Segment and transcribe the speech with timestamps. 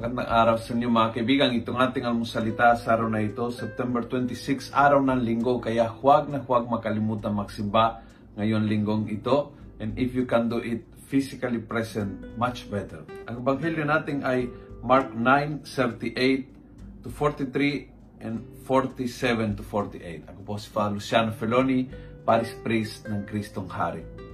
[0.00, 1.52] magandang araw sa inyo mga kaibigan.
[1.52, 5.60] Itong ating almusalita sa araw na ito, September 26, araw ng linggo.
[5.60, 8.00] Kaya huwag na huwag makalimutan magsimba
[8.32, 9.52] ngayon linggong ito.
[9.76, 13.04] And if you can do it physically present, much better.
[13.28, 14.48] Ang ebanghelyo natin ay
[14.80, 20.32] Mark 9, 38 to 43 and 47 to 48.
[20.32, 21.84] Ako po si Father Luciano Feloni,
[22.24, 24.29] Paris Priest ng Kristong Hari.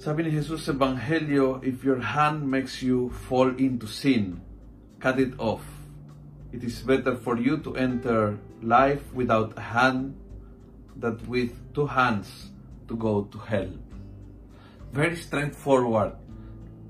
[0.00, 4.40] Sabi ni Jesus sa Ebanghelyo, if your hand makes you fall into sin,
[4.96, 5.60] cut it off.
[6.56, 10.16] It is better for you to enter life without a hand
[10.96, 12.48] than with two hands
[12.88, 13.68] to go to hell.
[14.88, 16.16] Very straightforward.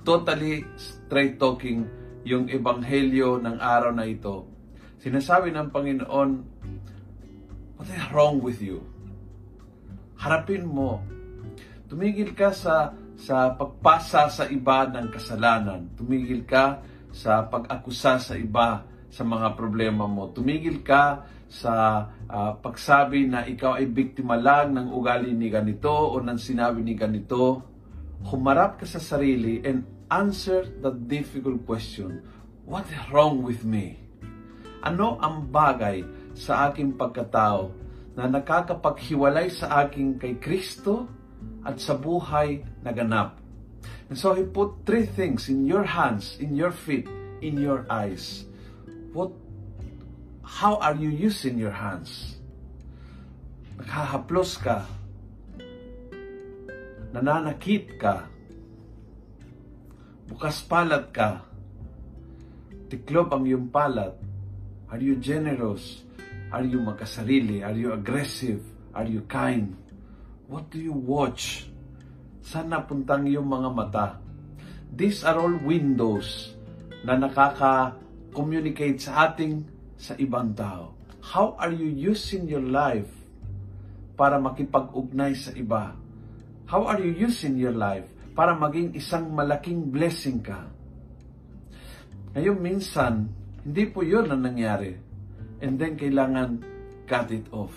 [0.07, 1.91] Totally straight talking
[2.23, 4.47] yung ebanghelyo ng araw na ito.
[5.03, 6.31] Sinasabi ng Panginoon,
[7.75, 8.87] what is wrong with you?
[10.15, 11.03] Harapin mo.
[11.91, 15.93] Tumigil ka sa sa pagpasa sa iba ng kasalanan.
[15.93, 16.81] Tumigil ka
[17.13, 20.33] sa pag-akusa sa iba sa mga problema mo.
[20.33, 26.17] Tumigil ka sa uh, pagsabi na ikaw ay biktima lang ng ugali ni ganito o
[26.17, 27.61] ng sinabi ni ganito.
[28.25, 32.25] Humarap ka sa sarili and answer the difficult question.
[32.65, 34.01] What is wrong with me?
[34.81, 37.69] Ano ang bagay sa aking pagkatao
[38.17, 41.20] na nakakapaghiwalay sa aking kay Kristo
[41.65, 43.37] at sa buhay na ganap.
[44.09, 47.07] And so He put three things in your hands, in your feet,
[47.41, 48.45] in your eyes.
[49.13, 49.33] What,
[50.43, 52.37] how are you using your hands?
[53.81, 54.85] Nakahaplos ka.
[57.11, 58.29] Nananakit ka.
[60.31, 61.43] Bukas palat ka.
[62.91, 64.15] Tiklob ang iyong palat.
[64.91, 66.03] Are you generous?
[66.51, 67.63] Are you magkasarili?
[67.63, 68.63] Are you aggressive?
[68.91, 69.79] Are you kind?
[70.51, 71.71] What do you watch?
[72.43, 74.19] Saan napuntang iyong mga mata?
[74.91, 76.59] These are all windows
[77.07, 79.63] na nakaka-communicate sa ating
[79.95, 80.99] sa ibang tao.
[81.23, 83.07] How are you using your life
[84.19, 85.95] para makipag-ugnay sa iba?
[86.67, 90.67] How are you using your life para maging isang malaking blessing ka?
[92.35, 93.31] Ngayon minsan,
[93.63, 94.99] hindi po yun ang nangyari.
[95.63, 96.59] And then kailangan
[97.07, 97.71] cut it off.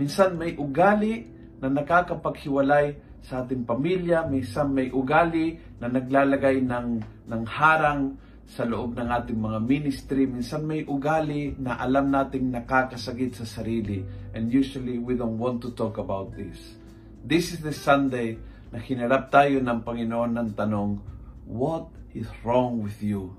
[0.00, 6.88] Minsan may ugali na nakakapaghiwalay sa ating pamilya, minsan may ugali na naglalagay ng,
[7.26, 8.14] ng harang
[8.46, 10.30] sa loob ng ating mga ministry.
[10.30, 14.06] Minsan may ugali na alam nating nakakasagit sa sarili.
[14.30, 16.78] And usually, we don't want to talk about this.
[17.26, 18.38] This is the Sunday
[18.70, 21.02] na hinarap tayo ng Panginoon ng tanong,
[21.46, 23.34] What is wrong with you?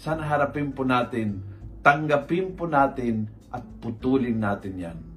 [0.00, 1.44] Sana harapin po natin,
[1.84, 5.09] tanggapin po natin at putulin natin yan.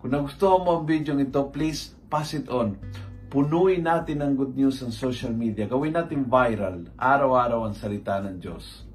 [0.00, 2.80] Kung nagustuhan mo ang video ito, please pass it on.
[3.28, 5.68] Punuin natin ang good news sa social media.
[5.68, 6.88] Gawin natin viral.
[6.96, 8.88] Araw-araw ang salita ng Diyos.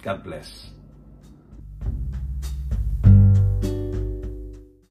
[0.00, 0.70] God bless.